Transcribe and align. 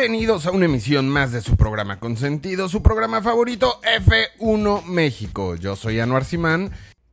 Bienvenidos 0.00 0.46
a 0.46 0.50
una 0.52 0.64
emisión 0.64 1.10
más 1.10 1.30
de 1.30 1.42
su 1.42 1.58
programa 1.58 2.00
consentido, 2.00 2.70
su 2.70 2.82
programa 2.82 3.20
favorito 3.20 3.82
F1 3.82 4.84
México. 4.84 5.56
Yo 5.56 5.76
soy 5.76 6.00
Anuar 6.00 6.24
Simán 6.24 6.70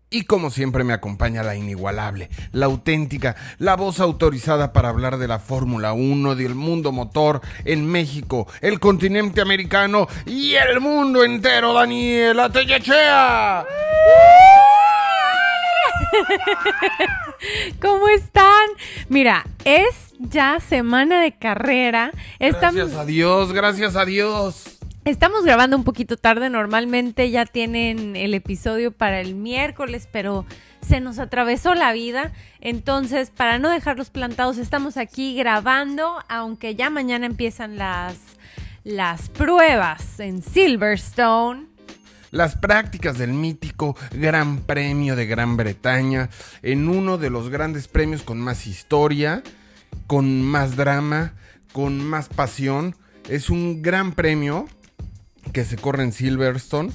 y 0.10 0.24
como 0.24 0.50
siempre 0.50 0.86
me 0.86 0.94
acompaña 0.94 1.44
la 1.44 1.58
inigualable, 1.58 2.30
la 2.54 2.68
auténtica, 2.68 3.36
la 3.58 3.76
voz 3.76 4.00
autorizada 4.00 4.72
para 4.72 4.88
hablar 4.88 5.18
de 5.18 5.28
la 5.28 5.40
Fórmula 5.40 5.92
1, 5.92 6.36
del 6.36 6.56
mundo 6.56 6.94
motor 6.94 7.42
en 7.66 7.86
México, 7.86 8.48
el 8.62 8.80
continente 8.80 9.42
americano 9.42 10.08
y 10.26 10.54
el 10.54 10.80
mundo 10.80 11.26
entero, 11.26 11.74
Daniela 11.74 12.50
Tellechea. 12.50 13.66
¿Cómo 17.82 18.08
están? 18.08 18.66
Mira, 19.10 19.46
es 19.66 20.07
ya 20.20 20.60
semana 20.60 21.22
de 21.22 21.34
carrera. 21.34 22.12
Gracias 22.40 22.94
a 22.96 23.06
Dios, 23.06 23.54
gracias 23.54 23.96
a 23.96 24.06
Dios. 24.06 24.78
Estamos 25.06 25.46
grabando 25.46 25.78
un 25.78 25.86
poquito 25.86 26.18
tarde, 26.18 26.50
normalmente 26.50 27.32
ya 27.32 27.46
tienen 27.46 28.18
el 28.18 28.34
episodio 28.34 28.92
para 28.92 29.22
el 29.22 29.36
miércoles, 29.36 30.10
pero 30.12 30.46
se 30.82 31.00
nos 31.00 31.18
atravesó 31.18 31.76
la 31.76 31.94
vida. 31.94 32.34
Entonces, 32.60 33.30
para 33.30 33.58
no 33.58 33.70
dejarlos 33.70 34.10
plantados, 34.10 34.58
estamos 34.58 34.98
aquí 34.98 35.34
grabando, 35.36 36.18
aunque 36.28 36.76
ya 36.76 36.90
mañana 36.90 37.26
empiezan 37.26 37.78
las, 37.78 38.18
las 38.84 39.30
pruebas 39.30 40.20
en 40.20 40.42
Silverstone 40.42 41.68
las 42.32 42.58
prácticas 42.58 43.18
del 43.18 43.32
mítico 43.32 43.96
Gran 44.12 44.60
Premio 44.60 45.16
de 45.16 45.26
Gran 45.26 45.58
Bretaña 45.58 46.30
en 46.62 46.90
uno 46.90 47.18
de 47.18 47.30
los 47.30 47.50
grandes 47.50 47.88
premios 47.88 48.22
con 48.24 48.40
más 48.40 48.68
historia, 48.68 49.44
con 50.08 50.42
más 50.42 50.76
drama, 50.76 51.34
con 51.74 52.04
más 52.04 52.30
pasión. 52.30 52.96
Es 53.30 53.50
un 53.50 53.82
gran 53.82 54.14
premio 54.14 54.68
que 55.54 55.66
se 55.66 55.76
corre 55.78 56.04
en 56.04 56.12
Silverstone, 56.12 56.92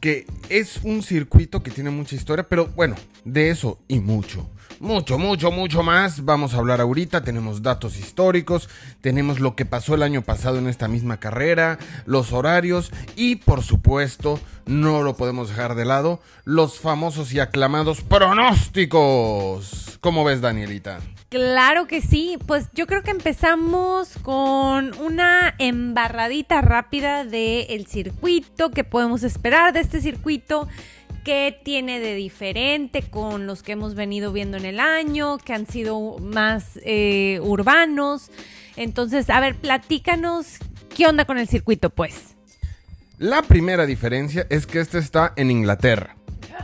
que 0.00 0.26
es 0.48 0.80
un 0.82 1.02
circuito 1.02 1.62
que 1.62 1.70
tiene 1.70 1.90
mucha 1.90 2.16
historia, 2.16 2.48
pero 2.48 2.66
bueno, 2.68 2.96
de 3.24 3.50
eso 3.50 3.78
y 3.88 4.00
mucho 4.00 4.48
mucho, 4.80 5.18
mucho, 5.18 5.52
mucho 5.52 5.82
más. 5.82 6.24
Vamos 6.24 6.54
a 6.54 6.56
hablar 6.56 6.80
ahorita, 6.80 7.22
tenemos 7.22 7.62
datos 7.62 7.98
históricos, 7.98 8.68
tenemos 9.00 9.38
lo 9.38 9.54
que 9.54 9.66
pasó 9.66 9.94
el 9.94 10.02
año 10.02 10.22
pasado 10.22 10.58
en 10.58 10.66
esta 10.68 10.88
misma 10.88 11.20
carrera, 11.20 11.78
los 12.06 12.32
horarios 12.32 12.90
y 13.14 13.36
por 13.36 13.62
supuesto, 13.62 14.40
no 14.66 15.02
lo 15.02 15.16
podemos 15.16 15.50
dejar 15.50 15.74
de 15.74 15.84
lado, 15.84 16.20
los 16.44 16.80
famosos 16.80 17.32
y 17.32 17.40
aclamados 17.40 18.00
pronósticos. 18.00 19.98
¿Cómo 20.00 20.24
ves, 20.24 20.40
Danielita? 20.40 21.00
Claro 21.28 21.86
que 21.86 22.00
sí, 22.00 22.38
pues 22.46 22.68
yo 22.72 22.86
creo 22.86 23.02
que 23.02 23.10
empezamos 23.10 24.14
con 24.22 24.98
una 24.98 25.54
embarradita 25.58 26.60
rápida 26.62 27.24
del 27.24 27.86
circuito, 27.86 28.70
que 28.70 28.82
podemos 28.82 29.22
esperar 29.22 29.74
de 29.74 29.80
este 29.80 30.00
circuito 30.00 30.66
qué 31.24 31.58
tiene 31.64 32.00
de 32.00 32.14
diferente 32.14 33.02
con 33.02 33.46
los 33.46 33.62
que 33.62 33.72
hemos 33.72 33.94
venido 33.94 34.32
viendo 34.32 34.56
en 34.56 34.64
el 34.64 34.80
año, 34.80 35.38
que 35.38 35.52
han 35.52 35.66
sido 35.66 36.18
más 36.18 36.78
eh, 36.84 37.40
urbanos. 37.42 38.30
Entonces, 38.76 39.30
a 39.30 39.40
ver, 39.40 39.56
platícanos 39.56 40.58
qué 40.94 41.06
onda 41.06 41.24
con 41.24 41.38
el 41.38 41.48
circuito, 41.48 41.90
pues. 41.90 42.36
La 43.18 43.42
primera 43.42 43.86
diferencia 43.86 44.46
es 44.50 44.66
que 44.66 44.80
este 44.80 44.98
está 44.98 45.32
en 45.36 45.50
Inglaterra. 45.50 46.16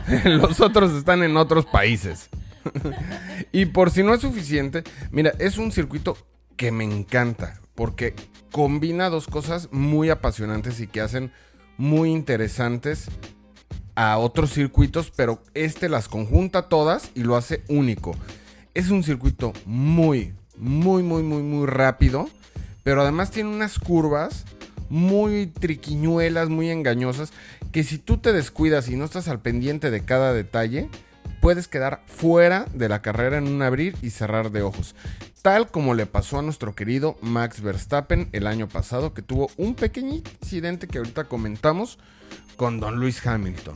los 0.25 0.59
otros 0.59 0.93
están 0.93 1.23
en 1.23 1.37
otros 1.37 1.65
países. 1.65 2.29
y 3.51 3.67
por 3.67 3.91
si 3.91 4.03
no 4.03 4.13
es 4.13 4.21
suficiente, 4.21 4.83
mira, 5.11 5.33
es 5.39 5.57
un 5.57 5.71
circuito 5.71 6.17
que 6.55 6.71
me 6.71 6.83
encanta 6.83 7.59
porque 7.75 8.15
combina 8.51 9.09
dos 9.09 9.27
cosas 9.27 9.69
muy 9.71 10.09
apasionantes 10.09 10.79
y 10.79 10.87
que 10.87 11.01
hacen 11.01 11.31
muy 11.77 12.09
interesantes 12.09 13.09
a 13.97 14.19
otros 14.19 14.53
circuitos, 14.53 15.11
pero 15.13 15.41
este 15.55 15.89
las 15.89 16.07
conjunta 16.07 16.69
todas 16.69 17.09
y 17.15 17.23
lo 17.23 17.35
hace 17.35 17.63
único. 17.67 18.15
Es 18.75 18.91
un 18.91 19.03
circuito 19.03 19.53
muy, 19.65 20.35
muy, 20.55 21.01
muy, 21.01 21.23
muy, 21.23 21.41
muy 21.41 21.65
rápido, 21.65 22.29
pero 22.83 23.01
además 23.01 23.31
tiene 23.31 23.49
unas 23.49 23.79
curvas 23.79 24.45
muy 24.87 25.47
triquiñuelas, 25.47 26.47
muy 26.47 26.69
engañosas, 26.69 27.33
que 27.71 27.83
si 27.83 27.97
tú 27.97 28.19
te 28.19 28.33
descuidas 28.33 28.87
y 28.87 28.95
no 28.95 29.03
estás 29.03 29.27
al 29.29 29.41
pendiente 29.41 29.89
de 29.89 30.05
cada 30.05 30.31
detalle, 30.31 30.89
puedes 31.41 31.67
quedar 31.67 32.03
fuera 32.05 32.67
de 32.75 32.89
la 32.89 33.01
carrera 33.01 33.39
en 33.39 33.47
un 33.47 33.63
abrir 33.63 33.95
y 34.03 34.11
cerrar 34.11 34.51
de 34.51 34.61
ojos. 34.61 34.93
Tal 35.41 35.71
como 35.71 35.95
le 35.95 36.05
pasó 36.05 36.37
a 36.37 36.43
nuestro 36.43 36.75
querido 36.75 37.17
Max 37.21 37.61
Verstappen 37.61 38.29
el 38.31 38.45
año 38.45 38.67
pasado, 38.67 39.15
que 39.15 39.23
tuvo 39.23 39.49
un 39.57 39.73
pequeño 39.73 40.21
incidente 40.41 40.87
que 40.87 40.99
ahorita 40.99 41.23
comentamos 41.23 41.97
con 42.57 42.81
Don 42.81 42.99
Luis 42.99 43.25
Hamilton. 43.25 43.75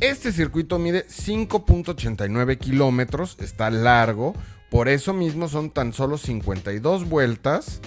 Este 0.00 0.32
circuito 0.32 0.78
mide 0.78 1.06
5.89 1.08 2.56
kilómetros, 2.56 3.36
está 3.40 3.68
largo, 3.68 4.32
por 4.70 4.88
eso 4.88 5.12
mismo 5.12 5.48
son 5.48 5.68
tan 5.70 5.92
solo 5.92 6.16
52 6.16 7.06
vueltas 7.08 7.80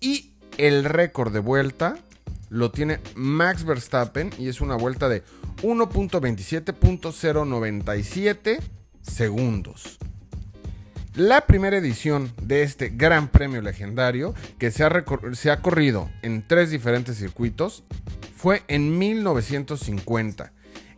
y 0.00 0.30
el 0.56 0.84
récord 0.84 1.32
de 1.32 1.40
vuelta 1.40 1.96
lo 2.48 2.70
tiene 2.70 3.00
Max 3.16 3.64
Verstappen 3.64 4.30
y 4.38 4.46
es 4.48 4.60
una 4.60 4.76
vuelta 4.76 5.08
de 5.08 5.24
1.27.097 5.62 8.60
segundos. 9.00 9.98
La 11.14 11.46
primera 11.46 11.76
edición 11.76 12.32
de 12.40 12.62
este 12.62 12.90
Gran 12.90 13.26
Premio 13.28 13.60
Legendario, 13.60 14.32
que 14.58 14.70
se 14.70 14.84
ha, 14.84 15.04
se 15.32 15.50
ha 15.50 15.60
corrido 15.60 16.08
en 16.22 16.46
tres 16.46 16.70
diferentes 16.70 17.18
circuitos, 17.18 17.82
fue 18.42 18.64
en 18.66 18.98
1950. 18.98 20.52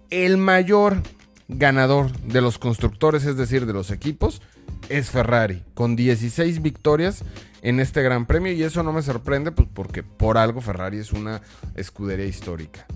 El 0.09 0.39
mayor 0.39 1.03
ganador 1.49 2.11
de 2.23 2.41
los 2.41 2.57
constructores, 2.57 3.27
es 3.27 3.37
decir, 3.37 3.67
de 3.67 3.75
los 3.75 3.91
equipos, 3.91 4.41
es 4.89 5.11
Ferrari, 5.11 5.63
con 5.75 5.95
16 5.95 6.63
victorias 6.63 7.23
en 7.61 7.81
este 7.81 8.03
Gran 8.03 8.25
Premio. 8.25 8.51
Y 8.55 8.63
eso 8.63 8.83
no 8.83 8.95
me 8.95 9.03
sorprende, 9.03 9.53
pues 9.53 9.69
porque 9.71 10.03
por 10.03 10.39
algo 10.39 10.63
Ferrari 10.63 10.97
es 10.97 11.13
una 11.13 11.43
escudería 11.75 12.25
histórica. 12.25 12.87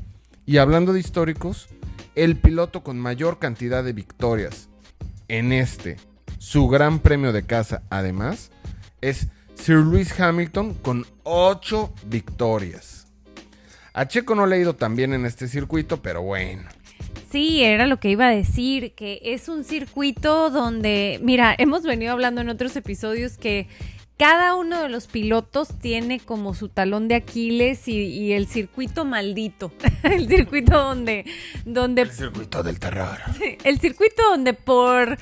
Y 0.47 0.57
hablando 0.57 0.95
de 0.95 1.01
históricos, 1.01 1.69
el 2.15 2.39
piloto 2.39 2.83
con 2.83 2.99
mayor 2.99 3.39
cantidad 3.39 3.85
de 3.85 3.93
victorias 3.93 4.71
en 5.29 5.53
este, 5.53 5.99
su 6.39 6.69
Gran 6.69 7.01
Premio 7.01 7.35
de 7.35 7.45
casa, 7.45 7.83
además, 7.91 8.51
es 9.03 9.29
Sir 9.57 9.81
Lewis 9.81 10.19
Hamilton 10.19 10.73
con 10.73 11.05
8 11.25 11.93
victorias. 12.07 13.08
A 13.99 14.07
Checo 14.07 14.37
no 14.37 14.47
le 14.47 14.55
ha 14.55 14.59
ido 14.61 14.77
tan 14.77 14.95
bien 14.95 15.13
en 15.13 15.27
este 15.27 15.49
circuito, 15.49 16.01
pero 16.01 16.23
bueno. 16.23 16.69
Sí, 17.33 17.65
era 17.65 17.89
lo 17.89 17.99
que 17.99 18.11
iba 18.11 18.29
a 18.29 18.31
decir, 18.31 18.93
que 18.93 19.21
es 19.25 19.49
un 19.49 19.65
circuito 19.65 20.51
donde, 20.51 21.19
mira, 21.21 21.53
hemos 21.59 21.83
venido 21.83 22.13
hablando 22.13 22.41
en 22.41 22.49
otros 22.49 22.77
episodios 22.77 23.37
que 23.37 23.67
cada 24.17 24.55
uno 24.55 24.81
de 24.85 24.89
los 24.89 25.09
pilotos 25.09 25.77
tiene 25.81 26.21
como 26.21 26.55
su 26.55 26.69
talón 26.69 27.09
de 27.09 27.17
Aquiles 27.17 27.89
y, 27.89 28.33
el 28.35 28.47
circuito 28.47 29.05
maldito. 29.05 29.73
el 30.05 30.29
circuito 30.29 30.79
donde, 30.79 31.25
donde... 31.65 32.03
El 32.03 32.12
circuito 32.12 32.62
del 32.62 32.79
terror. 32.79 33.19
El 33.65 33.81
circuito 33.81 34.23
donde 34.31 34.55
por 34.55 35.19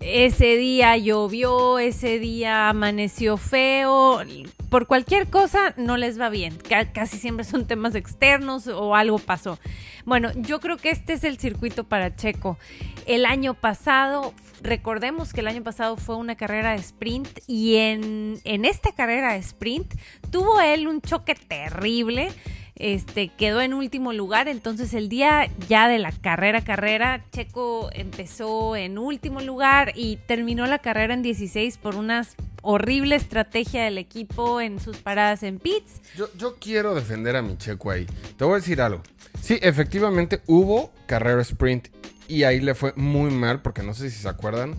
ese 0.00 0.56
día 0.56 0.96
llovió, 0.96 1.78
ese 1.78 2.18
día 2.18 2.68
amaneció 2.68 3.36
feo, 3.36 4.24
por 4.70 4.86
cualquier 4.86 5.28
cosa 5.28 5.74
no 5.76 5.96
les 5.96 6.20
va 6.20 6.28
bien. 6.28 6.56
casi 6.92 7.18
siempre 7.18 7.44
son 7.44 7.66
temas 7.66 7.94
externos 7.94 8.66
o 8.66 8.94
algo 8.94 9.18
pasó. 9.18 9.58
Bueno, 10.04 10.30
yo 10.36 10.60
creo 10.60 10.76
que 10.76 10.90
este 10.90 11.14
es 11.14 11.24
el 11.24 11.38
circuito 11.38 11.84
para 11.84 12.14
Checo. 12.14 12.58
El 13.06 13.24
año 13.24 13.54
pasado, 13.54 14.34
recordemos 14.62 15.32
que 15.32 15.40
el 15.40 15.48
año 15.48 15.62
pasado 15.62 15.96
fue 15.96 16.16
una 16.16 16.36
carrera 16.36 16.72
de 16.72 16.78
sprint 16.78 17.40
y 17.46 17.76
en, 17.76 18.40
en 18.44 18.64
esta 18.64 18.92
carrera 18.92 19.32
de 19.32 19.38
sprint 19.38 19.94
tuvo 20.30 20.60
él 20.60 20.88
un 20.88 21.00
choque 21.00 21.34
terrible 21.34 22.30
este, 22.78 23.28
quedó 23.28 23.60
en 23.60 23.74
último 23.74 24.12
lugar. 24.12 24.48
Entonces 24.48 24.94
el 24.94 25.08
día 25.08 25.50
ya 25.68 25.88
de 25.88 25.98
la 25.98 26.12
carrera 26.12 26.62
carrera, 26.62 27.24
Checo 27.30 27.90
empezó 27.92 28.76
en 28.76 28.98
último 28.98 29.40
lugar 29.40 29.92
y 29.94 30.16
terminó 30.26 30.66
la 30.66 30.78
carrera 30.78 31.14
en 31.14 31.22
16 31.22 31.78
por 31.78 31.96
una 31.96 32.26
horrible 32.62 33.16
estrategia 33.16 33.84
del 33.84 33.98
equipo 33.98 34.60
en 34.60 34.80
sus 34.80 34.98
paradas 34.98 35.42
en 35.42 35.58
pits. 35.58 36.00
Yo, 36.36 36.56
quiero 36.58 36.94
defender 36.94 37.36
a 37.36 37.42
mi 37.42 37.56
Checo 37.56 37.90
ahí. 37.90 38.06
Te 38.36 38.44
voy 38.44 38.54
a 38.54 38.56
decir 38.56 38.80
algo. 38.80 39.02
Sí, 39.40 39.58
efectivamente 39.62 40.42
hubo 40.46 40.92
carrera 41.06 41.42
sprint 41.42 41.88
y 42.26 42.42
ahí 42.42 42.60
le 42.60 42.74
fue 42.74 42.92
muy 42.96 43.30
mal 43.30 43.62
porque 43.62 43.82
no 43.82 43.94
sé 43.94 44.10
si 44.10 44.20
se 44.20 44.28
acuerdan 44.28 44.76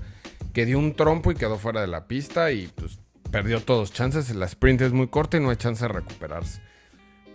que 0.53 0.65
dio 0.65 0.79
un 0.79 0.95
trompo 0.95 1.31
y 1.31 1.35
quedó 1.35 1.57
fuera 1.57 1.81
de 1.81 1.87
la 1.87 2.07
pista 2.07 2.51
y 2.51 2.67
pues 2.67 2.99
perdió 3.31 3.61
todos 3.61 3.93
chances. 3.93 4.33
La 4.35 4.45
sprint 4.45 4.81
es 4.81 4.91
muy 4.91 5.07
corta 5.07 5.37
y 5.37 5.39
no 5.39 5.49
hay 5.49 5.57
chance 5.57 5.83
de 5.83 5.89
recuperarse 5.89 6.61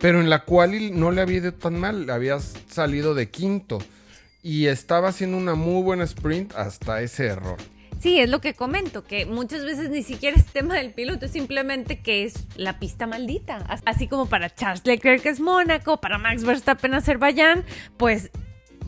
pero 0.05 0.21
en 0.21 0.29
la 0.29 0.45
cual 0.45 1.01
no 1.01 1.13
le 1.13 1.23
había 1.23 1.39
ido 1.39 1.55
tan 1.55 1.81
mal, 1.81 2.11
había 2.11 2.39
salido 2.39 3.15
de 3.15 3.31
quinto 3.31 3.79
y 4.43 4.67
estaba 4.67 5.09
haciendo 5.09 5.39
una 5.39 5.55
muy 5.55 5.83
buena 5.83 6.05
sprint 6.05 6.55
hasta 6.55 7.01
ese 7.01 7.25
error. 7.25 7.57
Sí, 8.01 8.21
es 8.21 8.29
lo 8.29 8.41
que 8.41 8.55
comento, 8.55 9.05
que 9.05 9.25
muchas 9.25 9.65
veces 9.65 9.91
ni 9.91 10.03
siquiera 10.03 10.37
es 10.37 10.47
tema 10.47 10.75
del 10.75 10.93
piloto, 10.93 11.27
es 11.27 11.33
simplemente 11.33 12.01
que 12.01 12.25
es 12.25 12.35
la 12.57 12.79
pista 12.79 13.07
maldita. 13.07 13.65
Así 13.87 14.09
como 14.09 14.27
para 14.27 14.55
Charles 14.55 14.85
Leclerc 14.85 15.25
es 15.27 15.41
Mónaco, 15.41 16.01
para 16.01 16.19
Max 16.19 16.45
Verstappen 16.45 16.95
Azerbaiyán, 16.95 17.65
pues 17.97 18.31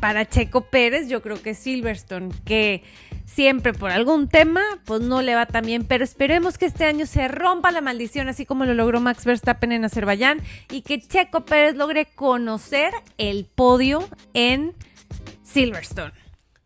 para 0.00 0.28
Checo 0.28 0.62
Pérez 0.62 1.08
yo 1.08 1.22
creo 1.22 1.40
que 1.40 1.54
Silverstone, 1.54 2.30
que 2.44 2.82
siempre 3.24 3.72
por 3.72 3.90
algún 3.90 4.28
tema 4.28 4.62
pues 4.84 5.00
no 5.00 5.22
le 5.22 5.34
va 5.34 5.46
tan 5.46 5.64
bien, 5.64 5.84
pero 5.84 6.04
esperemos 6.04 6.58
que 6.58 6.66
este 6.66 6.84
año 6.84 7.06
se 7.06 7.28
rompa 7.28 7.72
la 7.72 7.80
maldición 7.80 8.28
así 8.28 8.46
como 8.46 8.64
lo 8.64 8.74
logró 8.74 9.00
Max 9.00 9.24
Verstappen 9.24 9.72
en 9.72 9.84
Azerbaiyán 9.84 10.42
y 10.70 10.82
que 10.82 11.00
Checo 11.00 11.44
Pérez 11.44 11.76
logre 11.76 12.06
conocer 12.06 12.92
el 13.18 13.46
podio 13.46 14.08
en 14.34 14.74
Silverstone. 15.42 16.12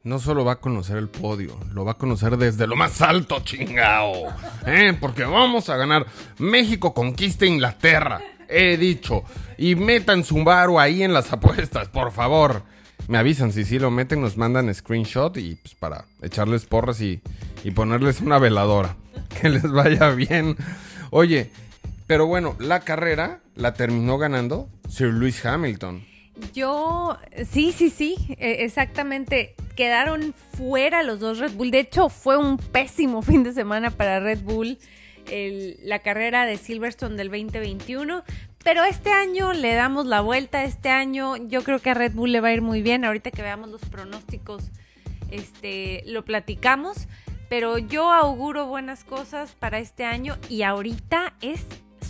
No 0.03 0.19
solo 0.19 0.45
va 0.45 0.53
a 0.53 0.61
conocer 0.61 0.97
el 0.97 1.09
podio, 1.09 1.59
lo 1.75 1.85
va 1.85 1.93
a 1.93 1.99
conocer 1.99 2.37
desde 2.37 2.67
lo 2.67 2.75
más 2.75 3.03
alto, 3.03 3.41
chingao. 3.41 4.29
¿Eh? 4.67 4.97
Porque 4.99 5.25
vamos 5.25 5.69
a 5.69 5.77
ganar. 5.77 6.07
México 6.39 6.95
conquista 6.95 7.45
Inglaterra, 7.45 8.21
he 8.49 8.77
dicho. 8.77 9.25
Y 9.59 9.75
metan 9.75 10.25
su 10.25 10.43
varo 10.43 10.81
ahí 10.81 11.03
en 11.03 11.13
las 11.13 11.33
apuestas, 11.33 11.89
por 11.89 12.13
favor 12.13 12.63
me 13.11 13.19
avisan. 13.19 13.53
Si 13.53 13.65
sí 13.65 13.81
lo 13.81 13.91
meten, 13.91 14.21
nos 14.21 14.37
mandan 14.37 14.73
screenshot 14.73 15.37
y 15.37 15.57
pues 15.57 15.75
para 15.75 16.05
echarles 16.23 16.65
porras 16.65 17.01
y, 17.01 17.21
y 17.65 17.73
ponerles 17.73 18.21
una 18.21 18.39
veladora. 18.39 18.97
Que 19.41 19.49
les 19.49 19.71
vaya 19.71 20.11
bien. 20.11 20.57
Oye, 21.11 21.51
pero 22.07 22.27
bueno, 22.27 22.57
la 22.59 22.81
carrera 22.81 23.41
la 23.55 23.75
terminó 23.75 24.19
ganando 24.19 24.69
Sir 24.89 25.09
Lewis 25.09 25.45
Hamilton. 25.45 26.05
Yo, 26.53 27.19
sí, 27.51 27.73
sí, 27.73 27.91
sí, 27.91 28.17
e, 28.39 28.65
exactamente. 28.65 29.55
Quedaron 29.77 30.35
fuera 30.57 31.03
los 31.03 31.21
dos 31.21 31.39
Red 31.39 31.53
Bull. 31.53 31.71
De 31.71 31.81
hecho, 31.81 32.09
fue 32.09 32.37
un 32.37 32.59
pésimo 32.59 33.23
fin 33.23 33.43
de 33.43 33.53
semana 33.53 33.91
para 33.91 34.21
Red 34.21 34.41
Bull. 34.43 34.79
la 35.85 36.01
carrera 36.01 36.45
de 36.45 36.57
Silverstone 36.57 37.17
del 37.17 37.29
2021, 37.29 38.25
pero 38.65 38.85
este 38.85 39.11
año 39.11 39.53
le 39.53 39.75
damos 39.75 40.07
la 40.07 40.21
vuelta, 40.21 40.65
este 40.65 40.89
año 40.89 41.37
yo 41.37 41.63
creo 41.63 41.79
que 41.79 41.91
a 41.91 41.95
Red 41.95 42.13
Bull 42.13 42.33
le 42.33 42.41
va 42.41 42.49
a 42.49 42.53
ir 42.53 42.63
muy 42.63 42.83
bien, 42.83 43.05
ahorita 43.05 43.31
que 43.31 43.43
veamos 43.43 43.69
los 43.71 43.83
pronósticos, 43.83 44.71
este, 45.31 46.03
lo 46.07 46.25
platicamos, 46.25 47.07
pero 47.49 47.79
yo 47.79 48.11
auguro 48.11 48.67
buenas 48.67 49.05
cosas 49.05 49.53
para 49.53 49.79
este 49.79 50.05
año 50.05 50.37
y 50.49 50.63
ahorita 50.63 51.35
es 51.41 51.65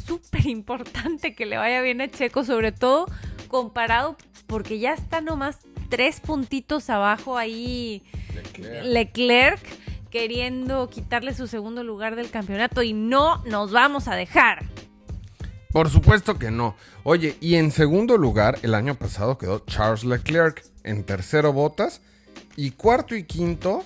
súper 0.07 0.47
importante 0.47 1.35
que 1.35 1.47
le 1.47 1.57
vaya 1.57 1.83
bien 1.83 2.01
a 2.01 2.09
Checo, 2.09 2.45
sobre 2.45 2.73
todo 2.73 3.07
comparado 3.51 4.17
porque 4.47 4.79
ya 4.79 4.95
está 4.95 5.21
nomás 5.21 5.59
tres 5.91 6.21
puntitos 6.21 6.89
abajo 6.89 7.37
ahí 7.37 8.03
Leclerc. 8.35 8.85
Leclerc 8.87 9.61
queriendo 10.11 10.89
quitarle 10.89 11.35
su 11.35 11.47
segundo 11.47 11.85
lugar 11.85 12.17
del 12.17 12.31
campeonato 12.31 12.83
y 12.83 12.93
no 12.93 13.43
nos 13.45 13.71
vamos 13.73 14.09
a 14.09 14.17
dejar. 14.17 14.65
Por 15.73 15.89
supuesto 15.89 16.39
que 16.39 16.51
no. 16.51 16.75
Oye, 17.05 17.37
y 17.41 17.55
en 17.55 17.71
segundo 17.71 18.17
lugar, 18.17 18.59
el 18.63 18.75
año 18.75 18.97
pasado 18.97 19.39
quedó 19.39 19.61
Charles 19.61 20.05
Leclerc. 20.05 20.65
En 20.83 21.05
tercero, 21.05 21.53
Botas. 21.53 22.01
Y 22.57 22.73
cuarto 22.73 23.15
y 23.15 23.23
quinto 23.23 23.85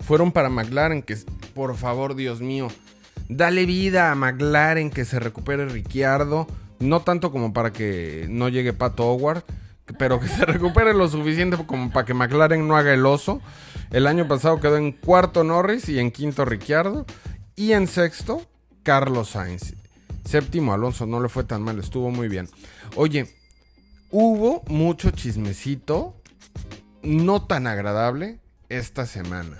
fueron 0.00 0.32
para 0.32 0.48
McLaren, 0.48 1.02
que 1.02 1.16
por 1.54 1.76
favor, 1.76 2.16
Dios 2.16 2.40
mío, 2.40 2.68
dale 3.28 3.64
vida 3.66 4.10
a 4.10 4.14
McLaren, 4.16 4.90
que 4.90 5.04
se 5.04 5.20
recupere 5.20 5.66
Ricciardo. 5.66 6.48
No 6.80 7.00
tanto 7.00 7.32
como 7.32 7.52
para 7.52 7.72
que 7.72 8.26
no 8.28 8.48
llegue 8.48 8.72
Pato 8.72 9.04
Howard, 9.04 9.44
pero 9.98 10.20
que 10.20 10.28
se 10.28 10.44
recupere 10.46 10.94
lo 10.94 11.08
suficiente 11.08 11.56
como 11.66 11.90
para 11.90 12.06
que 12.06 12.14
McLaren 12.14 12.66
no 12.66 12.76
haga 12.76 12.92
el 12.92 13.06
oso. 13.06 13.40
El 13.90 14.06
año 14.06 14.28
pasado 14.28 14.60
quedó 14.60 14.76
en 14.76 14.92
cuarto 14.92 15.44
Norris 15.44 15.88
y 15.88 15.98
en 15.98 16.10
quinto 16.10 16.44
Ricciardo. 16.44 17.06
Y 17.56 17.72
en 17.72 17.86
sexto, 17.86 18.42
Carlos 18.82 19.30
Sainz. 19.30 19.74
Séptimo 20.24 20.74
Alonso, 20.74 21.06
no 21.06 21.20
le 21.20 21.28
fue 21.28 21.44
tan 21.44 21.62
mal, 21.62 21.78
estuvo 21.78 22.10
muy 22.10 22.28
bien. 22.28 22.48
Oye, 22.96 23.34
hubo 24.10 24.62
mucho 24.68 25.10
chismecito 25.10 26.14
no 27.02 27.42
tan 27.42 27.66
agradable 27.66 28.38
esta 28.68 29.06
semana 29.06 29.56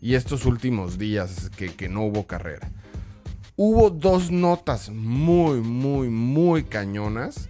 y 0.00 0.14
estos 0.14 0.44
últimos 0.44 0.98
días 0.98 1.50
que, 1.56 1.74
que 1.74 1.88
no 1.88 2.02
hubo 2.02 2.26
carrera. 2.26 2.70
Hubo 3.60 3.90
dos 3.90 4.30
notas 4.30 4.88
muy, 4.88 5.60
muy, 5.62 6.10
muy 6.10 6.62
cañonas 6.62 7.48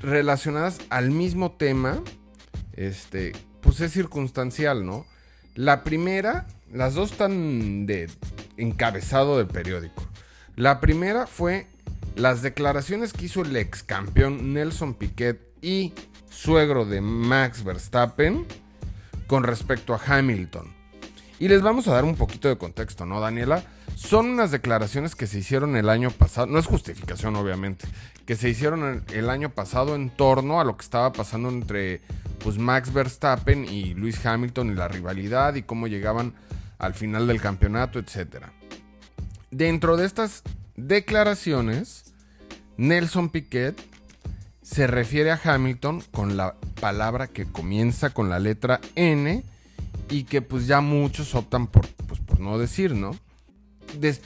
relacionadas 0.00 0.78
al 0.88 1.10
mismo 1.10 1.52
tema. 1.52 2.02
Este, 2.72 3.32
pues 3.60 3.82
es 3.82 3.92
circunstancial, 3.92 4.86
¿no? 4.86 5.04
La 5.54 5.84
primera, 5.84 6.46
las 6.72 6.94
dos 6.94 7.12
están 7.12 7.84
de 7.84 8.10
encabezado 8.56 9.36
del 9.36 9.48
periódico. 9.48 10.02
La 10.56 10.80
primera 10.80 11.26
fue 11.26 11.66
las 12.16 12.40
declaraciones 12.40 13.12
que 13.12 13.26
hizo 13.26 13.42
el 13.42 13.54
ex 13.54 13.82
campeón 13.82 14.54
Nelson 14.54 14.94
Piquet 14.94 15.42
y 15.60 15.92
suegro 16.30 16.86
de 16.86 17.02
Max 17.02 17.64
Verstappen 17.64 18.46
con 19.26 19.42
respecto 19.42 19.92
a 19.92 20.00
Hamilton. 20.06 20.72
Y 21.38 21.48
les 21.48 21.60
vamos 21.60 21.86
a 21.86 21.92
dar 21.92 22.04
un 22.04 22.16
poquito 22.16 22.48
de 22.48 22.56
contexto, 22.56 23.04
¿no, 23.04 23.20
Daniela? 23.20 23.62
Son 23.94 24.30
unas 24.30 24.50
declaraciones 24.50 25.14
que 25.14 25.26
se 25.26 25.38
hicieron 25.38 25.76
el 25.76 25.88
año 25.88 26.10
pasado, 26.10 26.46
no 26.46 26.58
es 26.58 26.66
justificación 26.66 27.36
obviamente, 27.36 27.86
que 28.26 28.36
se 28.36 28.48
hicieron 28.48 29.04
el 29.12 29.30
año 29.30 29.50
pasado 29.50 29.94
en 29.94 30.10
torno 30.10 30.60
a 30.60 30.64
lo 30.64 30.76
que 30.76 30.82
estaba 30.82 31.12
pasando 31.12 31.48
entre 31.48 32.00
pues, 32.42 32.58
Max 32.58 32.92
Verstappen 32.92 33.64
y 33.64 33.94
Lewis 33.94 34.24
Hamilton 34.24 34.72
y 34.72 34.74
la 34.74 34.88
rivalidad 34.88 35.54
y 35.54 35.62
cómo 35.62 35.86
llegaban 35.86 36.34
al 36.78 36.94
final 36.94 37.26
del 37.26 37.40
campeonato, 37.40 37.98
etcétera. 37.98 38.52
Dentro 39.50 39.96
de 39.96 40.06
estas 40.06 40.42
declaraciones, 40.76 42.12
Nelson 42.76 43.28
Piquet 43.28 43.80
se 44.62 44.86
refiere 44.86 45.30
a 45.30 45.40
Hamilton 45.42 46.02
con 46.10 46.36
la 46.36 46.54
palabra 46.80 47.26
que 47.28 47.44
comienza 47.44 48.10
con 48.10 48.30
la 48.30 48.38
letra 48.38 48.80
N 48.94 49.44
y 50.08 50.24
que 50.24 50.42
pues 50.42 50.66
ya 50.66 50.80
muchos 50.80 51.34
optan 51.34 51.66
por, 51.66 51.86
pues, 51.88 52.20
por 52.20 52.40
no 52.40 52.58
decir, 52.58 52.94
¿no? 52.94 53.14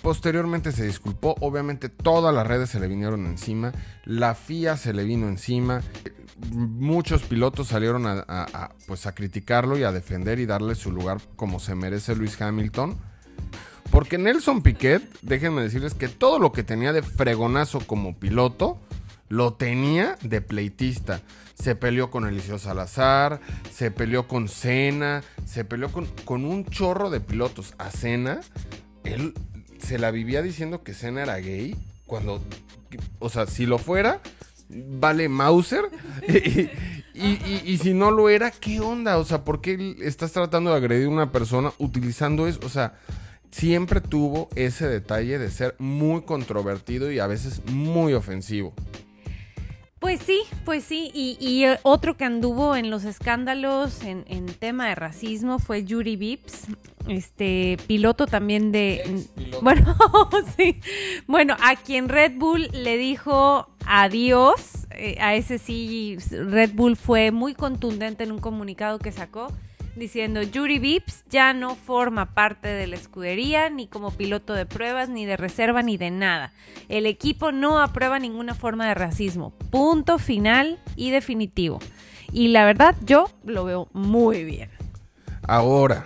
Posteriormente 0.02 0.72
se 0.72 0.86
disculpó, 0.86 1.34
obviamente 1.40 1.88
todas 1.88 2.34
las 2.34 2.46
redes 2.46 2.70
se 2.70 2.80
le 2.80 2.88
vinieron 2.88 3.26
encima, 3.26 3.72
la 4.04 4.34
FIA 4.34 4.76
se 4.76 4.92
le 4.92 5.04
vino 5.04 5.28
encima, 5.28 5.82
muchos 6.50 7.22
pilotos 7.22 7.68
salieron 7.68 8.04
a, 8.06 8.74
pues 8.86 9.06
a 9.06 9.14
criticarlo 9.14 9.78
y 9.78 9.84
a 9.84 9.92
defender 9.92 10.38
y 10.38 10.46
darle 10.46 10.74
su 10.74 10.92
lugar 10.92 11.18
como 11.36 11.60
se 11.60 11.74
merece 11.74 12.14
Luis 12.14 12.40
Hamilton. 12.40 12.96
Porque 13.90 14.18
Nelson 14.18 14.62
Piquet, 14.62 15.02
déjenme 15.22 15.62
decirles 15.62 15.94
que 15.94 16.08
todo 16.08 16.38
lo 16.38 16.52
que 16.52 16.64
tenía 16.64 16.92
de 16.92 17.02
fregonazo 17.02 17.78
como 17.80 18.18
piloto, 18.18 18.80
lo 19.28 19.54
tenía 19.54 20.16
de 20.22 20.40
pleitista. 20.40 21.20
Se 21.54 21.74
peleó 21.74 22.10
con 22.10 22.26
Eliseo 22.26 22.58
Salazar, 22.58 23.40
se 23.72 23.90
peleó 23.90 24.28
con 24.28 24.48
Cena, 24.48 25.22
se 25.46 25.64
peleó 25.64 25.90
con, 25.90 26.06
con 26.24 26.44
un 26.44 26.66
chorro 26.66 27.10
de 27.10 27.20
pilotos. 27.20 27.74
A 27.78 27.90
Cena, 27.90 28.40
él 29.04 29.34
se 29.86 29.98
la 29.98 30.10
vivía 30.10 30.42
diciendo 30.42 30.82
que 30.82 30.94
Cena 30.94 31.22
era 31.22 31.36
gay, 31.38 31.76
cuando, 32.06 32.42
o 33.20 33.28
sea, 33.28 33.46
si 33.46 33.66
lo 33.66 33.78
fuera, 33.78 34.20
vale 34.68 35.28
Mauser. 35.28 35.84
y, 37.14 37.62
y, 37.64 37.78
si 37.78 37.94
no 37.94 38.10
lo 38.10 38.28
era, 38.28 38.50
¿qué 38.50 38.80
onda? 38.80 39.18
O 39.18 39.24
sea, 39.24 39.44
¿por 39.44 39.60
qué 39.60 39.96
estás 40.02 40.32
tratando 40.32 40.70
de 40.70 40.76
agredir 40.76 41.06
a 41.06 41.10
una 41.10 41.32
persona 41.32 41.72
utilizando 41.78 42.48
eso? 42.48 42.58
O 42.64 42.68
sea, 42.68 42.98
siempre 43.52 44.00
tuvo 44.00 44.48
ese 44.56 44.88
detalle 44.88 45.38
de 45.38 45.50
ser 45.50 45.76
muy 45.78 46.22
controvertido 46.22 47.12
y 47.12 47.20
a 47.20 47.28
veces 47.28 47.62
muy 47.70 48.12
ofensivo. 48.12 48.74
Pues 49.98 50.20
sí, 50.20 50.42
pues 50.64 50.84
sí. 50.84 51.10
Y, 51.14 51.64
eh, 51.64 51.78
otro 51.82 52.16
que 52.16 52.24
anduvo 52.24 52.76
en 52.76 52.90
los 52.90 53.04
escándalos 53.04 54.02
en, 54.02 54.24
tema 54.58 54.88
de 54.88 54.94
racismo 54.94 55.58
fue 55.58 55.84
Yuri 55.84 56.16
Vips, 56.16 56.66
este 57.08 57.78
piloto 57.86 58.26
también 58.26 58.72
de... 58.72 59.24
Bueno, 59.62 59.96
sí. 60.56 60.80
Bueno, 61.26 61.56
a 61.62 61.76
quien 61.76 62.08
Red 62.08 62.32
Bull 62.36 62.68
le 62.72 62.96
dijo 62.96 63.68
adiós, 63.86 64.86
eh, 64.90 65.16
a 65.20 65.34
ese 65.34 65.58
sí 65.58 66.16
Red 66.30 66.72
Bull 66.74 66.96
fue 66.96 67.30
muy 67.30 67.54
contundente 67.54 68.24
en 68.24 68.32
un 68.32 68.38
comunicado 68.38 68.98
que 68.98 69.12
sacó 69.12 69.48
diciendo 69.96 70.42
Yuri 70.42 70.78
Vips 70.78 71.24
ya 71.30 71.52
no 71.52 71.74
forma 71.74 72.34
parte 72.34 72.68
de 72.68 72.86
la 72.86 72.96
escudería, 72.96 73.70
ni 73.70 73.86
como 73.88 74.10
piloto 74.10 74.54
de 74.54 74.66
pruebas, 74.66 75.08
ni 75.08 75.26
de 75.26 75.36
reserva, 75.36 75.82
ni 75.82 75.96
de 75.96 76.10
nada. 76.10 76.52
El 76.88 77.06
equipo 77.06 77.52
no 77.52 77.80
aprueba 77.80 78.18
ninguna 78.18 78.54
forma 78.54 78.86
de 78.86 78.94
racismo. 78.94 79.52
Punto 79.70 80.18
final 80.18 80.78
y 80.94 81.10
definitivo. 81.10 81.80
Y 82.32 82.48
la 82.48 82.64
verdad, 82.64 82.94
yo 83.04 83.30
lo 83.44 83.64
veo 83.64 83.88
muy 83.92 84.44
bien. 84.44 84.70
Ahora, 85.42 86.04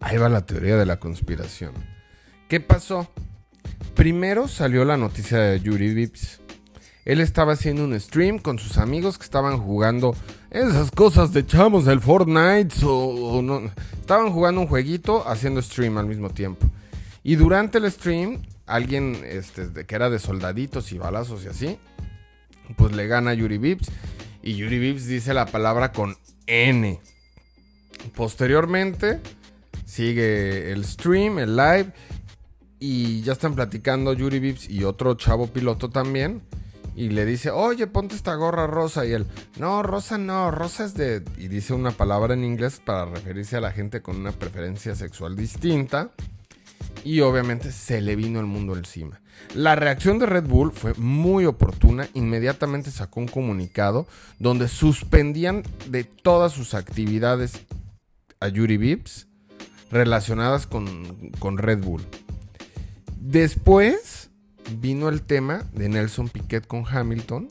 ahí 0.00 0.16
va 0.16 0.28
la 0.28 0.46
teoría 0.46 0.76
de 0.76 0.86
la 0.86 0.98
conspiración. 0.98 1.74
¿Qué 2.48 2.60
pasó? 2.60 3.10
Primero 3.94 4.48
salió 4.48 4.84
la 4.84 4.96
noticia 4.96 5.38
de 5.38 5.60
Yuri 5.60 5.92
Vips. 5.92 6.40
Él 7.04 7.20
estaba 7.20 7.54
haciendo 7.54 7.84
un 7.84 7.98
stream 7.98 8.38
con 8.38 8.58
sus 8.58 8.76
amigos 8.76 9.18
que 9.18 9.24
estaban 9.24 9.58
jugando 9.58 10.14
esas 10.50 10.90
cosas 10.90 11.32
de 11.32 11.46
chamos 11.46 11.84
del 11.84 12.00
Fortnite 12.00 12.74
o, 12.84 13.40
no. 13.42 13.70
Estaban 14.00 14.30
jugando 14.30 14.60
un 14.60 14.66
jueguito 14.66 15.26
haciendo 15.26 15.62
stream 15.62 15.98
al 15.98 16.06
mismo 16.06 16.30
tiempo. 16.30 16.66
Y 17.22 17.36
durante 17.36 17.78
el 17.78 17.90
stream, 17.90 18.42
alguien 18.66 19.22
este, 19.24 19.86
que 19.86 19.94
era 19.94 20.10
de 20.10 20.18
soldaditos 20.18 20.92
y 20.92 20.98
balazos 20.98 21.44
y 21.44 21.48
así, 21.48 21.78
pues 22.76 22.92
le 22.92 23.06
gana 23.06 23.30
a 23.30 23.34
Yuri 23.34 23.58
Vips. 23.58 23.90
Y 24.42 24.56
Yuri 24.56 24.78
Vips 24.78 25.06
dice 25.06 25.34
la 25.34 25.46
palabra 25.46 25.92
con 25.92 26.16
N. 26.46 27.00
Posteriormente, 28.14 29.20
sigue 29.84 30.72
el 30.72 30.84
stream, 30.84 31.38
el 31.38 31.56
live. 31.56 31.92
Y 32.80 33.22
ya 33.22 33.32
están 33.32 33.54
platicando 33.54 34.12
Yuri 34.12 34.38
Vips 34.38 34.70
y 34.70 34.84
otro 34.84 35.14
chavo 35.14 35.48
piloto 35.48 35.88
también 35.88 36.42
y 36.98 37.10
le 37.10 37.24
dice, 37.24 37.52
oye, 37.52 37.86
ponte 37.86 38.16
esta 38.16 38.34
gorra 38.34 38.66
rosa. 38.66 39.06
Y 39.06 39.12
él, 39.12 39.24
no, 39.56 39.84
rosa 39.84 40.18
no, 40.18 40.50
rosa 40.50 40.84
es 40.84 40.94
de... 40.94 41.22
Y 41.36 41.46
dice 41.46 41.72
una 41.72 41.92
palabra 41.92 42.34
en 42.34 42.42
inglés 42.42 42.82
para 42.84 43.04
referirse 43.04 43.56
a 43.56 43.60
la 43.60 43.70
gente 43.70 44.02
con 44.02 44.16
una 44.16 44.32
preferencia 44.32 44.96
sexual 44.96 45.36
distinta. 45.36 46.10
Y 47.04 47.20
obviamente 47.20 47.70
se 47.70 48.00
le 48.00 48.16
vino 48.16 48.40
el 48.40 48.46
mundo 48.46 48.76
encima. 48.76 49.20
La 49.54 49.76
reacción 49.76 50.18
de 50.18 50.26
Red 50.26 50.48
Bull 50.48 50.72
fue 50.72 50.92
muy 50.94 51.44
oportuna. 51.44 52.08
Inmediatamente 52.14 52.90
sacó 52.90 53.20
un 53.20 53.28
comunicado 53.28 54.08
donde 54.40 54.66
suspendían 54.66 55.62
de 55.86 56.02
todas 56.02 56.52
sus 56.52 56.74
actividades 56.74 57.60
a 58.40 58.48
Yuri 58.48 58.76
Vips 58.76 59.28
relacionadas 59.92 60.66
con, 60.66 61.30
con 61.38 61.58
Red 61.58 61.78
Bull. 61.78 62.02
Después 63.20 64.17
vino 64.80 65.08
el 65.08 65.22
tema 65.22 65.64
de 65.72 65.88
Nelson 65.88 66.28
Piquet 66.28 66.66
con 66.66 66.84
Hamilton 66.86 67.48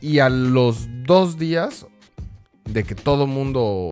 y 0.00 0.20
a 0.20 0.28
los 0.28 0.88
dos 1.04 1.38
días 1.38 1.86
de 2.64 2.84
que 2.84 2.94
todo 2.94 3.26
mundo 3.26 3.90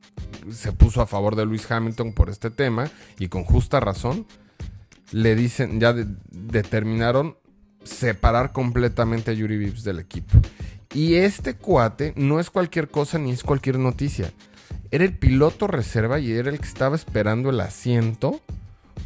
se 0.50 0.72
puso 0.72 1.00
a 1.00 1.06
favor 1.06 1.34
de 1.36 1.44
Luis 1.44 1.70
Hamilton 1.70 2.12
por 2.12 2.30
este 2.30 2.50
tema 2.50 2.90
y 3.18 3.28
con 3.28 3.44
justa 3.44 3.80
razón, 3.80 4.26
le 5.12 5.34
dicen, 5.34 5.80
ya 5.80 5.94
determinaron 6.30 7.36
separar 7.84 8.52
completamente 8.52 9.30
a 9.30 9.34
Yuri 9.34 9.56
Vips 9.56 9.84
del 9.84 9.98
equipo. 9.98 10.38
Y 10.94 11.14
este 11.14 11.54
cuate 11.54 12.12
no 12.16 12.40
es 12.40 12.50
cualquier 12.50 12.88
cosa 12.88 13.18
ni 13.18 13.30
es 13.30 13.42
cualquier 13.42 13.78
noticia. 13.78 14.32
Era 14.90 15.04
el 15.04 15.16
piloto 15.16 15.66
reserva 15.66 16.18
y 16.18 16.32
era 16.32 16.50
el 16.50 16.58
que 16.58 16.68
estaba 16.68 16.96
esperando 16.96 17.50
el 17.50 17.60
asiento 17.60 18.40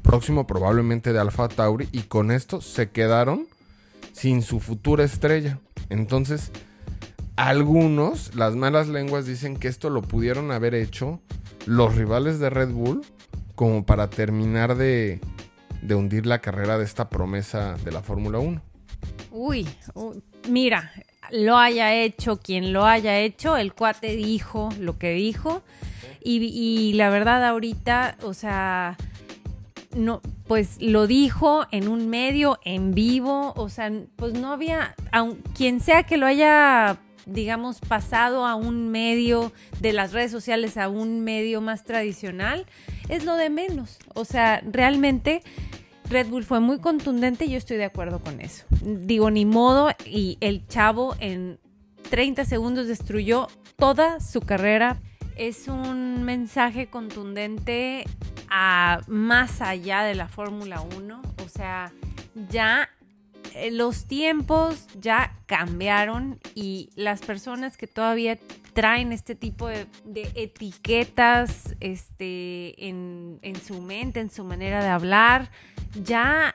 próximo 0.02 0.46
probablemente 0.46 1.12
de 1.12 1.18
Alfa 1.18 1.48
Tauri 1.48 1.88
y 1.92 2.02
con 2.02 2.30
esto 2.30 2.60
se 2.60 2.90
quedaron 2.90 3.46
sin 4.12 4.43
su 4.43 4.61
futura 4.61 5.05
estrella. 5.05 5.59
Entonces, 5.88 6.52
algunos, 7.37 8.35
las 8.35 8.55
malas 8.57 8.88
lenguas 8.88 9.26
dicen 9.26 9.57
que 9.57 9.69
esto 9.69 9.90
lo 9.90 10.02
pudieron 10.02 10.50
haber 10.52 10.75
hecho 10.75 11.21
los 11.67 11.95
rivales 11.95 12.38
de 12.38 12.50
Red 12.50 12.71
Bull 12.71 13.02
como 13.55 13.85
para 13.85 14.11
terminar 14.11 14.76
de, 14.76 15.21
de 15.83 15.95
hundir 15.95 16.26
la 16.26 16.40
carrera 16.40 16.79
de 16.79 16.85
esta 16.85 17.09
promesa 17.09 17.76
de 17.85 17.93
la 17.93 18.02
Fórmula 18.02 18.38
1. 18.38 18.62
Uy, 19.31 19.69
mira, 20.49 20.93
lo 21.31 21.57
haya 21.57 21.95
hecho 21.95 22.40
quien 22.40 22.73
lo 22.73 22.85
haya 22.85 23.19
hecho, 23.19 23.57
el 23.57 23.73
cuate 23.73 24.17
dijo 24.17 24.71
lo 24.79 24.99
que 24.99 25.12
dijo 25.12 25.62
y, 26.23 26.45
y 26.45 26.93
la 26.95 27.11
verdad 27.11 27.45
ahorita, 27.45 28.17
o 28.23 28.35
sea, 28.35 28.97
no, 29.94 30.20
pues 30.47 30.80
lo 30.80 31.06
dijo 31.06 31.66
en 31.73 31.88
un 31.88 32.09
medio, 32.09 32.59
en 32.64 32.94
vivo, 32.94 33.52
o 33.56 33.68
sea, 33.68 33.90
pues 34.16 34.35
no 34.35 34.52
había, 34.52 34.94
quien 35.56 35.80
sea 35.80 36.04
que 36.04 36.16
lo 36.16 36.26
haya, 36.26 36.99
digamos, 37.26 37.80
pasado 37.80 38.47
a 38.47 38.54
un 38.54 38.90
medio 38.90 39.52
de 39.80 39.92
las 39.92 40.12
redes 40.12 40.30
sociales, 40.30 40.76
a 40.76 40.88
un 40.88 41.23
medio 41.23 41.61
más 41.61 41.85
tradicional, 41.85 42.66
es 43.09 43.25
lo 43.25 43.37
de 43.37 43.50
menos. 43.50 43.99
O 44.14 44.25
sea, 44.25 44.62
realmente 44.64 45.42
Red 46.09 46.28
Bull 46.28 46.44
fue 46.44 46.61
muy 46.61 46.78
contundente 46.78 47.47
y 47.47 47.50
yo 47.50 47.59
estoy 47.59 47.76
de 47.76 47.85
acuerdo 47.85 48.20
con 48.20 48.40
eso. 48.40 48.64
Digo, 48.82 49.30
ni 49.30 49.44
modo, 49.44 49.90
y 50.06 50.38
el 50.40 50.66
chavo 50.68 51.16
en 51.18 51.59
30 52.11 52.44
segundos 52.44 52.87
destruyó 52.87 53.49
toda 53.76 54.20
su 54.20 54.40
carrera. 54.40 55.00
Es 55.37 55.68
un 55.68 56.23
mensaje 56.25 56.88
contundente 56.88 58.04
a 58.50 59.00
más 59.07 59.61
allá 59.61 60.02
de 60.02 60.14
la 60.14 60.28
Fórmula 60.28 60.80
1. 60.80 61.23
O 61.45 61.49
sea, 61.49 61.92
ya 62.50 62.90
eh, 63.54 63.71
los 63.71 64.04
tiempos 64.04 64.87
ya 65.00 65.37
cambiaron 65.47 66.38
y 66.54 66.90
las 66.97 67.21
personas 67.21 67.76
que 67.76 67.87
todavía 67.87 68.38
traen 68.73 69.12
este 69.12 69.35
tipo 69.35 69.69
de, 69.69 69.87
etiquetas 70.35 71.75
este, 71.80 72.88
en, 72.88 73.40
su 73.64 73.80
mente, 73.80 74.21
en 74.21 74.30
su 74.30 74.45
manera 74.45 74.83
de 74.83 74.90
hablar, 74.90 75.50
ya 76.04 76.52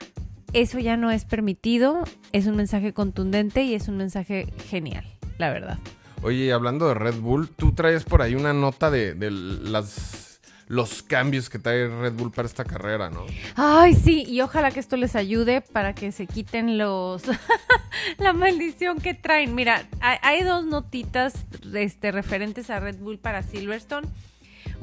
eso 0.52 0.78
ya 0.78 0.96
no 0.96 1.10
es 1.10 1.24
permitido. 1.24 2.04
Es 2.32 2.46
un 2.46 2.56
mensaje 2.56 2.92
contundente 2.92 3.64
y 3.64 3.74
es 3.74 3.88
un 3.88 3.96
mensaje 3.96 4.52
genial, 4.68 5.04
la 5.38 5.50
verdad. 5.50 5.78
Oye, 6.22 6.52
hablando 6.52 6.88
de 6.88 6.94
Red 6.94 7.16
Bull, 7.20 7.48
tú 7.48 7.72
traes 7.72 8.04
por 8.04 8.22
ahí 8.22 8.34
una 8.34 8.54
nota 8.54 8.90
de 8.90 9.14
las 9.30 10.25
los 10.68 11.02
cambios 11.02 11.48
que 11.48 11.58
trae 11.58 11.88
Red 11.88 12.14
Bull 12.14 12.32
para 12.32 12.46
esta 12.46 12.64
carrera, 12.64 13.08
¿no? 13.08 13.24
Ay, 13.54 13.94
sí, 13.94 14.24
y 14.26 14.40
ojalá 14.40 14.70
que 14.70 14.80
esto 14.80 14.96
les 14.96 15.14
ayude 15.14 15.60
para 15.60 15.94
que 15.94 16.10
se 16.10 16.26
quiten 16.26 16.76
los 16.76 17.22
la 18.18 18.32
maldición 18.32 18.98
que 18.98 19.14
traen. 19.14 19.54
Mira, 19.54 19.86
hay, 20.00 20.42
dos 20.42 20.64
notitas 20.64 21.34
este, 21.72 22.10
referentes 22.10 22.70
a 22.70 22.80
Red 22.80 22.96
Bull 22.96 23.18
para 23.18 23.42
Silverstone. 23.42 24.08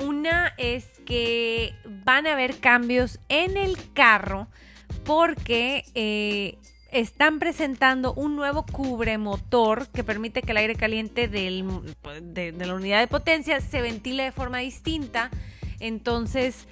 Una 0.04 0.54
es 0.58 0.86
que 1.06 1.76
van 2.06 2.28
a 2.28 2.34
haber 2.34 2.60
cambios 2.60 3.20
en 3.30 3.58
el 3.58 3.78
carro 3.94 4.48
porque 5.04 5.84
eh, 5.94 6.58
están 6.92 7.40
presentando 7.40 8.14
un 8.14 8.36
nuevo 8.36 8.66
cubremotor 8.66 9.88
que 9.88 10.04
permite 10.04 10.42
que 10.42 10.52
el 10.52 10.58
aire 10.58 10.76
caliente 10.76 11.28
de, 11.28 11.64
la 12.58 12.74
unidad 12.74 13.00
de 13.00 13.08
potencia 13.08 13.60
se 13.62 13.82
ventile 13.82 14.24
de 14.24 14.32
forma 14.32 14.60
distinta 14.60 15.30
entonces, 15.84 16.66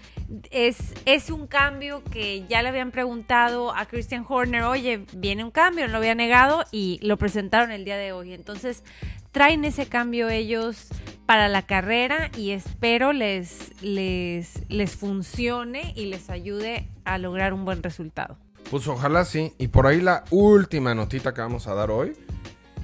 es, 0.52 0.94
es 1.06 1.30
un 1.30 1.48
cambio 1.48 2.02
que 2.06 2.46
ya 2.48 2.62
le 2.62 2.70
habían 2.70 2.92
preguntado 2.92 3.76
a 3.76 3.86
Christian 3.86 4.26
Horner, 4.28 4.64
oye, 4.64 5.06
viene 5.14 5.44
un 5.44 5.52
cambio, 5.52 5.86
no 5.86 5.92
lo 5.92 5.98
había 5.98 6.16
negado 6.16 6.64
y 6.72 7.00
lo 7.02 7.18
presentaron 7.18 7.72
el 7.72 7.84
día 7.84 7.98
de 7.98 8.14
hoy. 8.14 8.34
Entonces, 8.34 8.84
traen 9.32 9.66
ese 9.66 9.88
cambio 9.88 10.30
ellos 10.30 10.88
para 11.26 11.50
la 11.50 11.62
carrera 11.64 12.32
y 12.38 12.52
espero 12.52 13.12
les, 13.12 13.72
les, 13.82 14.62
les 14.70 14.96
funcione 14.96 15.94
y 15.96 16.06
les 16.06 16.30
ayude 16.30 16.88
a 17.04 17.18
lograr 17.18 17.54
un 17.54 17.66
buen 17.66 17.84
resultado. 17.84 18.38
Pues 18.70 18.88
ojalá 18.88 19.26
sí. 19.26 19.54
Y 19.58 19.68
por 19.68 19.88
ahí 19.88 20.00
la 20.00 20.24
última 20.30 20.96
notita 20.96 21.34
que 21.34 21.42
vamos 21.42 21.68
a 21.68 21.74
dar 21.74 21.92
hoy 21.92 22.14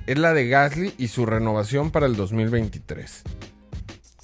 es 0.05 0.17
la 0.17 0.33
de 0.33 0.49
Gasly 0.49 0.93
y 0.97 1.07
su 1.07 1.25
renovación 1.25 1.91
para 1.91 2.05
el 2.05 2.17
2023. 2.17 3.23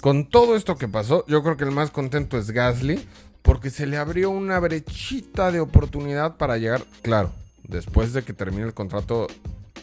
Con 0.04 0.26
todo 0.26 0.54
esto 0.54 0.76
que 0.76 0.86
pasó, 0.86 1.24
yo 1.28 1.42
creo 1.42 1.56
que 1.56 1.64
el 1.64 1.70
más 1.70 1.90
contento 1.90 2.36
es 2.36 2.50
Gasly, 2.50 3.08
porque 3.40 3.70
se 3.70 3.86
le 3.86 3.96
abrió 3.96 4.28
una 4.28 4.60
brechita 4.60 5.50
de 5.50 5.60
oportunidad 5.60 6.36
para 6.36 6.58
llegar, 6.58 6.82
claro, 7.00 7.32
después 7.62 8.12
de 8.12 8.22
que 8.22 8.34
termine 8.34 8.64
el 8.64 8.74
contrato 8.74 9.28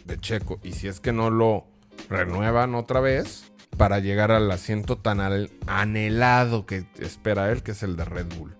de 0.05 0.19
Checo, 0.19 0.59
y 0.61 0.73
si 0.73 0.87
es 0.87 0.99
que 0.99 1.11
no 1.11 1.31
lo 1.31 1.65
renuevan 2.07 2.75
otra 2.75 2.99
vez, 2.99 3.51
para 3.77 3.97
llegar 3.97 4.29
al 4.29 4.51
asiento 4.51 4.95
tan 4.95 5.21
anhelado 5.65 6.67
que 6.67 6.85
espera 6.99 7.51
él, 7.51 7.63
que 7.63 7.71
es 7.71 7.81
el 7.81 7.95
de 7.95 8.05
Red 8.05 8.27
Bull. 8.37 8.55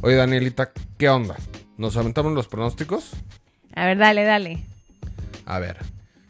Oye, 0.00 0.16
Danielita, 0.16 0.72
¿qué 0.98 1.08
onda? 1.08 1.36
¿Nos 1.76 1.96
aventamos 1.96 2.32
los 2.32 2.48
pronósticos? 2.48 3.12
A 3.76 3.84
ver, 3.86 3.96
dale, 3.96 4.24
dale. 4.24 4.64
A 5.46 5.60
ver, 5.60 5.76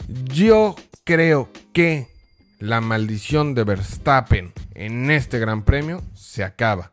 yo 0.07 0.77
creo 1.05 1.49
que 1.73 2.11
la 2.61 2.83
maldición 2.83 3.55
de 3.55 3.65
Verstappen 3.65 4.53
en 4.75 5.11
este 5.11 5.39
gran 5.39 5.65
premio 5.65 6.03
se 6.15 6.45
acaba. 6.45 6.93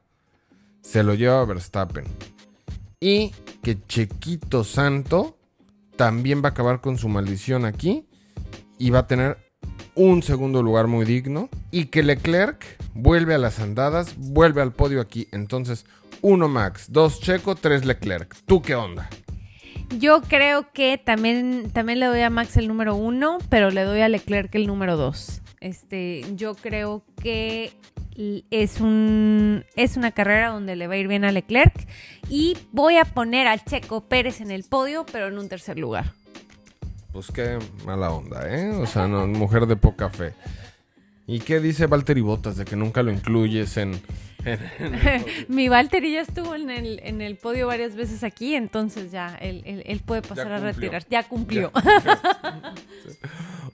Se 0.81 1.03
lo 1.03 1.13
lleva 1.13 1.43
Verstappen. 1.45 2.05
Y 3.00 3.33
que 3.62 3.77
Chequito 3.86 4.63
Santo 4.63 5.38
también 5.97 6.41
va 6.41 6.50
a 6.50 6.51
acabar 6.51 6.79
con 6.79 6.97
su 6.97 7.09
maldición 7.09 7.65
aquí 7.65 8.05
y 8.79 8.89
va 8.91 9.00
a 9.00 9.07
tener 9.07 9.38
un 9.93 10.24
segundo 10.24 10.63
lugar 10.63 10.88
muy 10.88 11.05
digno. 11.05 11.50
Y 11.69 11.86
que 11.86 12.01
Leclerc 12.01 12.65
vuelve 12.93 13.36
a 13.36 13.38
las 13.38 13.59
andadas, 13.59 14.15
vuelve 14.17 14.62
al 14.62 14.71
podio 14.71 15.01
aquí. 15.01 15.27
Entonces, 15.33 15.86
uno 16.21 16.47
Max, 16.47 16.88
dos 16.89 17.19
Checo, 17.19 17.55
tres 17.55 17.83
Leclerc. 17.83 18.33
¿Tú 18.45 18.62
qué 18.62 18.75
onda? 18.75 19.09
Yo 20.00 20.21
creo 20.21 20.71
que 20.71 20.97
también, 20.97 21.71
también 21.74 22.00
le 22.00 22.05
doy 22.05 22.21
a 22.21 22.29
Max 22.29 22.55
el 22.55 22.69
número 22.69 22.95
uno, 22.95 23.38
pero 23.50 23.69
le 23.69 23.83
doy 23.83 24.00
a 24.00 24.07
Leclerc 24.07 24.53
el 24.55 24.65
número 24.65 24.95
dos. 24.95 25.41
Este, 25.60 26.24
yo 26.36 26.56
creo 26.56 27.04
que 27.22 27.72
es, 28.52 28.80
un, 28.82 29.64
es 29.76 29.98
una 29.98 30.12
carrera 30.12 30.50
donde 30.50 30.76
le 30.76 30.88
va 30.88 30.96
a 30.96 30.98
ir 30.98 31.08
bien 31.08 31.26
a 31.26 31.32
Leclerc 31.32 31.88
y 32.30 32.58
voy 32.72 32.98
a 32.98 33.06
poner 33.06 33.48
al 33.48 33.64
Checo 33.64 34.02
Pérez 34.02 34.42
en 34.42 34.52
el 34.52 34.64
podio, 34.64 35.06
pero 35.12 35.28
en 35.28 35.38
un 35.38 35.50
tercer 35.50 35.78
lugar. 35.78 36.14
pues 37.12 37.32
qué 37.32 37.58
mala 37.86 38.12
onda, 38.12 38.48
¿eh? 38.54 38.70
O 38.72 38.86
sea, 38.86 39.08
no, 39.08 39.26
mujer 39.28 39.66
de 39.66 39.76
poca 39.76 40.10
fe. 40.10 40.34
¿Y 41.26 41.40
qué 41.40 41.60
dice 41.60 41.88
Valtteri 41.88 42.22
Bottas 42.22 42.56
de 42.58 42.66
que 42.66 42.76
nunca 42.76 43.04
lo 43.04 43.12
incluyes 43.12 43.76
en... 43.78 44.00
Mi 45.50 45.68
Valtteri 45.68 46.14
ya 46.14 46.22
estuvo 46.22 46.56
en 46.56 46.70
el, 46.70 47.02
en 47.04 47.22
el 47.22 47.36
podio 47.36 47.68
varias 47.68 47.96
veces 47.96 48.24
aquí, 48.24 48.56
entonces 48.56 49.12
ya 49.12 49.36
él, 49.42 49.62
él- 49.66 49.84
él 49.86 50.00
puede 50.06 50.22
pasar 50.22 50.52
a 50.54 50.60
retirar. 50.60 51.04
Ya 51.10 51.24
cumplió. 51.24 51.70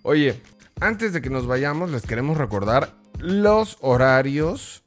Oye, 0.01 0.41
antes 0.83 1.13
de 1.13 1.21
que 1.21 1.29
nos 1.29 1.47
vayamos, 1.47 1.91
les 1.91 2.03
queremos 2.03 2.37
recordar 2.37 2.93
los 3.17 3.77
horarios. 3.81 4.83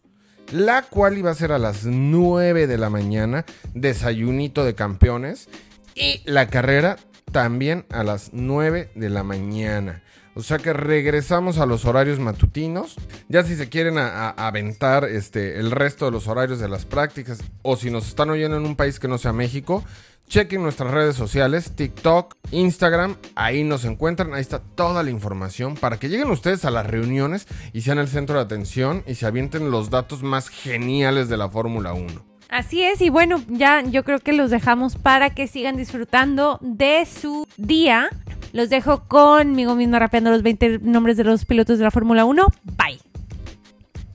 La 0.53 0.83
cual 0.83 1.19
iba 1.19 1.31
a 1.31 1.35
ser 1.35 1.51
a 1.51 1.59
las 1.59 1.87
9 1.87 2.69
de 2.69 2.79
la 2.79 2.89
mañana, 2.89 3.45
desayunito 3.75 4.65
de 4.65 4.77
campeones. 4.77 5.49
Y 5.95 6.21
la 6.25 6.47
carrera 6.47 6.99
también 7.33 7.85
a 7.91 8.05
las 8.05 8.31
9 8.33 8.91
de 8.95 9.11
la 9.11 9.25
mañana. 9.25 10.03
O 10.37 10.43
sea 10.43 10.59
que 10.59 10.75
regresamos 10.75 11.59
a 11.59 11.67
los 11.67 11.87
horarios 11.87 12.21
matutinos. 12.21 12.95
Ya 13.29 13.43
si 13.43 13.57
se 13.57 13.71
quieren 13.71 13.97
aventar 13.99 15.05
este, 15.05 15.59
el 15.59 15.71
resto 15.71 16.05
de 16.05 16.13
los 16.13 16.29
horarios 16.29 16.61
de 16.61 16.69
las 16.69 16.85
prácticas 16.85 17.43
o 17.63 17.77
si 17.77 17.91
nos 17.91 18.07
están 18.07 18.31
oyendo 18.31 18.59
en 18.59 18.67
un 18.67 18.77
país 18.77 19.01
que 19.01 19.09
no 19.09 19.17
sea 19.17 19.33
México, 19.33 19.83
chequen 20.29 20.63
nuestras 20.63 20.93
redes 20.93 21.17
sociales, 21.17 21.73
TikTok, 21.75 22.35
Instagram, 22.51 23.17
ahí 23.35 23.65
nos 23.65 23.85
encuentran, 23.85 24.35
ahí 24.35 24.41
está 24.41 24.61
toda 24.61 25.03
la 25.03 25.11
información 25.11 25.75
para 25.75 25.99
que 25.99 26.09
lleguen 26.09 26.31
ustedes 26.31 26.65
a 26.65 26.71
las 26.71 26.87
reuniones 26.87 27.47
y 27.73 27.83
sean 27.83 27.99
el 27.99 28.09
centro 28.09 28.37
de 28.37 28.43
atención 28.43 29.03
y 29.07 29.15
se 29.15 29.27
avienten 29.27 29.71
los 29.71 29.91
datos 29.91 30.23
más 30.23 30.49
geniales 30.49 31.29
de 31.29 31.37
la 31.37 31.49
Fórmula 31.49 31.93
1. 31.93 32.37
Así 32.49 32.83
es, 32.83 33.01
y 33.01 33.11
bueno, 33.11 33.43
ya 33.49 33.83
yo 33.83 34.05
creo 34.05 34.21
que 34.21 34.33
los 34.33 34.51
dejamos 34.51 34.97
para 34.97 35.31
que 35.31 35.47
sigan 35.49 35.77
disfrutando 35.77 36.59
de 36.63 37.05
su 37.07 37.47
día. 37.57 38.09
Los 38.53 38.71
dejo 38.71 39.09
conmigo 39.09 39.75
misma 39.75 39.99
rapeando 39.99 40.31
los 40.31 40.43
20 40.43 40.79
nombres 40.79 41.17
de 41.17 41.25
los 41.25 41.45
pilotos 41.45 41.79
de 41.79 41.85
la 41.85 41.91
Fórmula 41.91 42.25
1. 42.25 42.47
Bye. 42.77 43.01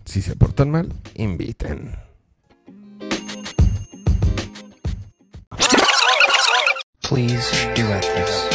Si 0.06 0.22
se 0.22 0.36
portan 0.36 0.72
mal, 0.72 0.94
inviten. 1.16 1.92
Please 7.12 7.52
direct 7.76 8.08
this. 8.16 8.48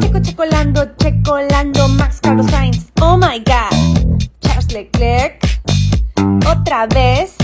Checo, 0.00 0.18
checolando, 0.22 0.94
checolando, 0.96 1.88
Max 1.88 2.20
Carlos 2.20 2.46
Sainz, 2.46 2.90
oh 3.02 3.18
my 3.18 3.38
god. 3.40 3.70
Charles 4.40 4.72
Leclerc, 4.72 5.38
otra 6.46 6.86
vez. 6.86 7.36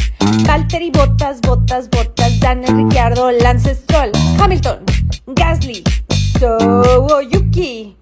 Valtteri 0.47 0.91
Botas, 0.91 1.43
Botas, 1.43 1.87
Botas, 1.91 2.41
Daniel 2.41 2.75
Ricciardo, 2.75 3.31
Lance 3.43 3.75
Stroll, 3.75 4.11
Hamilton, 4.39 4.87
Gasly, 5.35 5.83
So 6.41 7.21
Yuki, 7.21 7.95